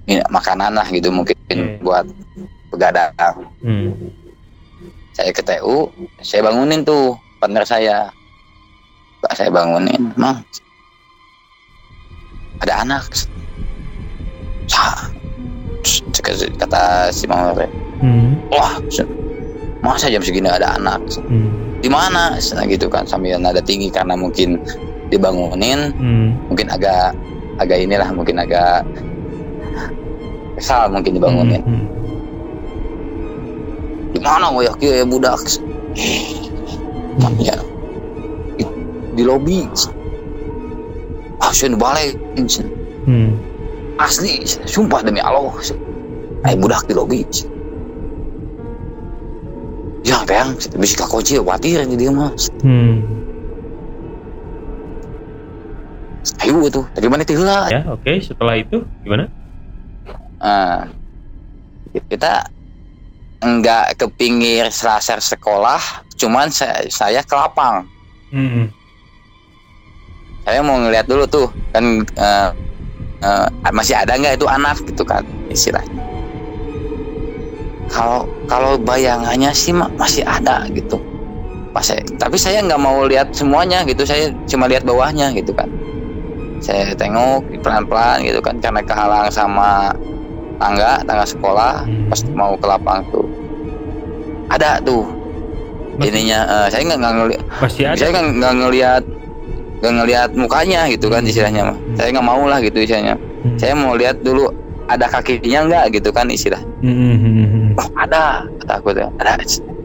[0.07, 1.83] ini, makanan lah gitu mungkin Hmm.
[1.83, 2.07] buat
[2.71, 3.11] begadang.
[3.59, 3.91] Hmm.
[5.11, 5.91] saya ke TU
[6.23, 7.99] saya bangunin tuh partner saya.
[9.21, 10.15] Pak saya bangunin.
[10.15, 10.41] Mang
[12.63, 13.11] ada anak
[14.71, 17.53] kata kata si Mama
[18.01, 18.33] Hmm.
[18.49, 18.81] wah
[19.85, 21.53] masa jam segini ada anak Hmm.
[21.85, 24.57] di mana Nah, gitu kan sambil nada tinggi karena mungkin
[25.13, 26.33] dibangunin Hmm.
[26.49, 27.13] mungkin agak
[27.61, 28.87] agak inilah mungkin agak
[30.57, 31.85] kesal mungkin dibangunin Hmm.
[34.17, 35.41] di mana ya kieu ya budak
[37.41, 37.57] ya
[38.57, 38.65] di,
[39.13, 39.69] di lobi
[41.41, 42.17] ah balik
[43.05, 43.33] Hmm.
[44.01, 45.53] Asli sumpah demi Allah
[46.43, 47.21] ay budak di lobi
[50.01, 53.01] ya teang bisa kunci khawatir ini dia mah Hmm.
[56.41, 58.13] ayo tuh dari mana itu lah Ya, oke.
[58.21, 59.29] Setelah itu gimana?
[60.41, 60.89] Ah,
[62.09, 62.49] kita
[63.41, 65.81] enggak ke pinggir selasar sekolah
[66.17, 67.85] cuman saya, saya ke lapang
[68.31, 68.69] Hmm.
[70.45, 72.49] saya mau ngeliat dulu tuh kan eh,
[73.21, 76.01] eh, masih ada nggak itu anak gitu kan istilahnya
[77.87, 80.99] kalau kalau bayangannya sih ma- masih ada gitu
[81.71, 85.71] pas saya tapi saya nggak mau lihat semuanya gitu saya cuma lihat bawahnya gitu kan
[86.61, 89.95] saya tengok pelan-pelan gitu kan karena kehalang sama
[90.57, 92.07] tangga tangga sekolah Hmm.
[92.07, 93.25] pas mau ke lapang tuh
[94.51, 95.07] ada tuh
[95.99, 97.97] ininya eh, saya nggak nggak ngeliat Masih ada.
[97.97, 99.03] saya nggak nggak ngelihat
[99.81, 101.31] nggak ngelihat mukanya gitu kan Hmm.
[101.33, 101.97] istilahnya mah Hmm.
[101.97, 103.57] saya nggak mau lah gitu istilahnya Hmm.
[103.57, 104.45] saya mau lihat dulu
[104.90, 109.33] ada kakinya enggak gitu kan istilah Hmm, hmm, hmm, oh ada kata aku tuh ada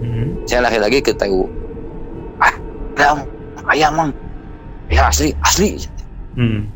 [0.03, 0.27] hmm.
[0.43, 1.47] saya lagi ke TU
[2.43, 2.55] ah
[2.99, 3.23] ada
[3.71, 4.11] ayam mang
[4.91, 5.79] ya asli asli
[6.35, 6.67] Hmm.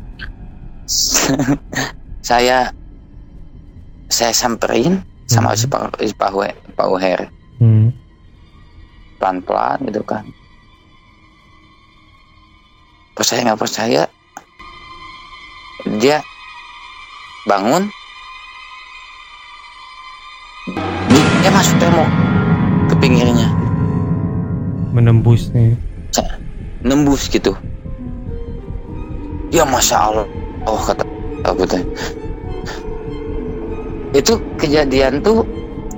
[2.24, 2.72] saya
[4.08, 5.58] saya samperin sama Mhm.
[5.60, 5.66] si
[6.16, 6.32] Pak
[6.74, 7.20] Pak Uher
[7.60, 7.92] Hmm.
[9.20, 10.24] pelan-pelan gitu kan
[13.20, 14.02] percaya nggak percaya
[16.00, 16.24] dia
[17.44, 17.92] bangun.
[21.44, 22.08] Dia masuk tembok
[22.88, 23.48] ke pinggirnya.
[24.96, 25.76] Menembus nih
[26.80, 27.52] nembus gitu.
[29.50, 30.26] Ya masya Allah
[30.68, 31.02] oh kata
[31.42, 31.82] aku teh
[34.14, 35.42] itu kejadian tuh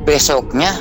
[0.05, 0.73] besoknya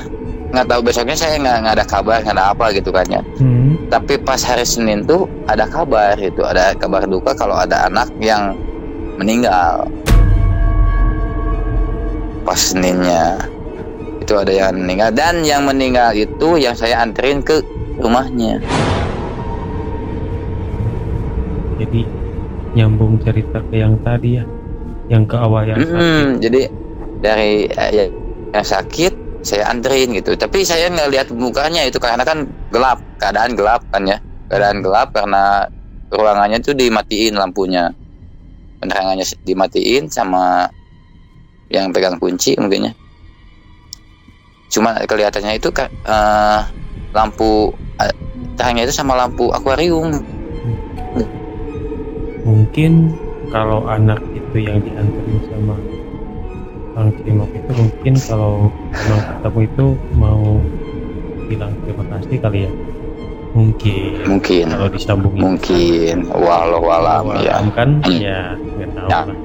[0.52, 3.20] nggak tahu besoknya saya nggak nggak ada kabar nggak ada apa gitu kan ya.
[3.40, 3.51] Hmm.
[3.92, 8.56] Tapi pas hari Senin tuh ada kabar itu ada kabar duka kalau ada anak yang
[9.20, 9.84] meninggal.
[12.48, 13.36] Pas Seninnya
[14.24, 17.60] itu ada yang meninggal dan yang meninggal itu yang saya anterin ke
[18.00, 18.64] rumahnya.
[21.76, 22.08] Jadi
[22.72, 24.44] nyambung cerita ke yang tadi ya
[25.12, 26.40] yang ke awal yang sakit.
[26.40, 26.60] jadi
[27.20, 28.12] dari ya-
[28.56, 30.34] yang sakit saya anterin gitu.
[30.38, 34.18] Tapi saya nggak lihat mukanya itu karena kan gelap keadaan gelap kan ya.
[34.48, 35.66] Keadaan gelap karena
[36.10, 37.90] ruangannya tuh dimatiin lampunya.
[38.82, 40.66] Penerangannya dimatiin sama
[41.70, 42.92] yang pegang kunci mungkinnya
[44.72, 46.60] cuma kelihatannya itu eh,
[47.12, 48.14] lampu eh,
[48.56, 50.16] terangnya itu sama lampu akuarium.
[52.42, 53.12] Mungkin
[53.52, 55.76] kalau anak itu yang dianterin sama
[56.92, 58.52] Bang Cimok itu mungkin kalau
[58.92, 60.42] memang ketemu itu mau
[61.48, 62.72] bilang terima kasih kali ya.
[63.52, 64.10] Mungkin.
[64.24, 64.64] Mungkin.
[64.68, 65.40] Kalau disambungin.
[65.40, 66.16] Mungkin.
[66.28, 67.60] Walau alam ya.
[67.60, 69.20] Walam kan ya nggak tahu Ya.
[69.24, 69.36] lah.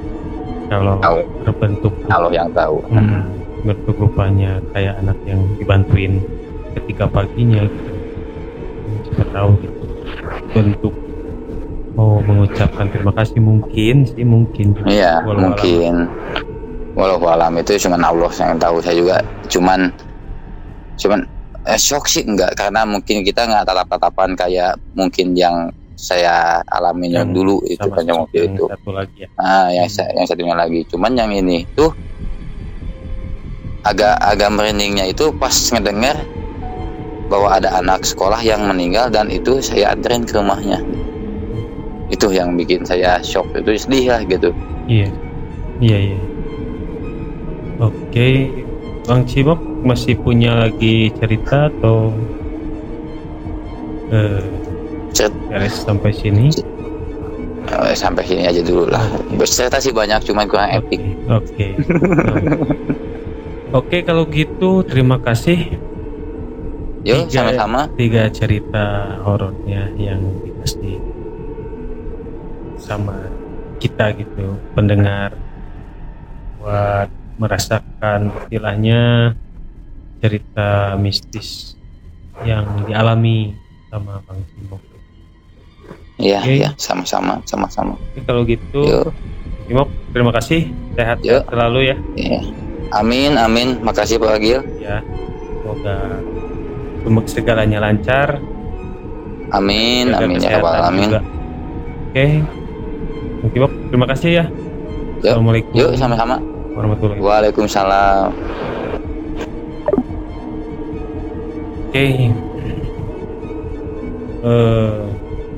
[0.68, 1.18] Kalau Tahu.
[1.44, 2.84] berbentuk kalau yang tahu.
[2.92, 3.24] Hmm,
[3.64, 6.20] bentuk rupanya kayak anak yang dibantuin
[6.76, 7.92] ketika paginya gitu.
[7.96, 9.80] Hmm, siapa tahu gitu.
[10.52, 10.94] Bentuk
[11.96, 16.06] mau mengucapkan terima kasih mungkin sih mungkin Iya, mungkin.
[16.98, 18.82] Walau alam itu cuman Allah yang tahu.
[18.82, 19.94] Saya juga cuman
[20.98, 21.20] cuman
[21.70, 27.30] eh, shock sih enggak karena mungkin kita nggak tatap-tatapan kayak mungkin yang saya alamin yang
[27.30, 28.66] Yang dulu itu kan yang waktu itu.
[28.66, 30.18] satu lagi ya Ah, yang Hmm.
[30.18, 30.82] yang satunya lagi.
[30.90, 31.94] Cuman yang ini tuh
[33.86, 36.18] agak agak merindingnya itu pas ngedengar
[37.30, 40.82] bahwa ada anak sekolah yang meninggal dan itu saya anterin ke rumahnya.
[42.10, 44.50] Itu yang bikin saya shock itu sedih lah gitu.
[44.88, 45.12] iya
[45.78, 46.18] iya iya
[47.80, 48.30] oke
[49.04, 52.12] Bang Cimok masih punya lagi cerita atau
[54.10, 54.44] eh
[55.48, 56.52] beres sampai sini
[57.68, 59.04] Eh, sampai sini aja dulu lah.
[59.36, 61.00] Bercerita sih banyak, cuman kurang Oke, epic.
[61.28, 61.68] Oke.
[63.76, 65.76] Oke, kalau gitu terima kasih
[67.04, 67.92] Tiga- sama-sama.
[67.94, 68.86] tiga cerita
[69.20, 70.96] horornya yang dikasih
[72.78, 73.20] sama
[73.78, 75.36] kita gitu, pendengar
[76.58, 79.34] buat merasakan istilahnya
[80.18, 81.78] cerita mistis
[82.42, 83.54] yang dialami
[83.90, 84.82] sama Bang Simok.
[86.18, 86.54] Iya, Oke.
[86.58, 87.94] iya, sama-sama, sama-sama.
[87.94, 89.14] Oke, kalau gitu Yuk,
[89.70, 91.46] Simok terima kasih sehat Yuk.
[91.50, 91.98] selalu ya.
[92.18, 92.42] iya.
[92.96, 93.84] Amin, amin.
[93.84, 94.64] Makasih Pak Agil.
[94.80, 95.04] ya
[95.62, 96.24] semoga
[97.04, 98.40] semua segalanya lancar
[99.52, 101.04] Amin, jaga amin ya kesehatan rabbal alamin.
[101.12, 101.22] juga.
[103.44, 106.36] oke Bob, terima kasih ya Yuk, Assalamualaikum Yuk, sama-sama.
[106.78, 108.30] Warahmatullahi Waalaikumsalam.
[111.90, 112.06] Oke.
[114.46, 115.00] Eh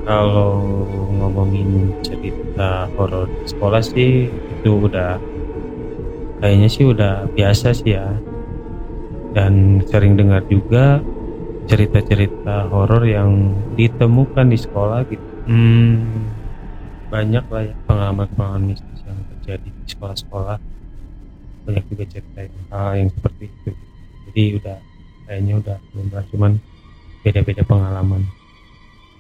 [0.08, 0.63] kalau
[1.19, 5.19] ngomongin cerita horor di sekolah sih itu udah
[6.39, 8.08] kayaknya sih udah biasa sih ya.
[9.35, 11.04] Dan sering dengar juga
[11.69, 15.27] cerita-cerita horor yang ditemukan di sekolah gitu.
[15.46, 16.25] Hmm,
[17.13, 20.69] banyak lah ya pengalaman-pengalaman mistis yang terjadi di sekolah-sekolah.
[21.70, 23.72] Banyak juga cerita yang hal yang seperti itu.
[24.30, 24.78] Jadi udah
[25.30, 26.52] kayaknya udah lumrah cuman
[27.22, 28.26] beda-beda pengalaman.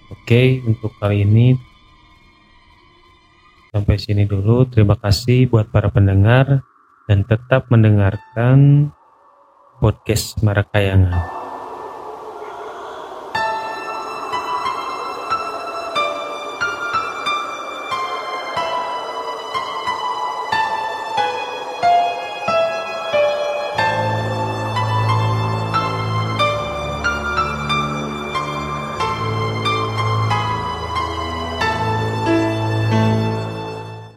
[0.09, 1.53] Oke untuk kali ini
[3.69, 4.65] sampai sini dulu.
[4.65, 6.65] Terima kasih buat para pendengar
[7.05, 8.89] dan tetap mendengarkan
[9.77, 11.38] podcast Marakayangan